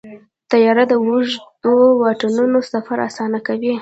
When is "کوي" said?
3.47-3.69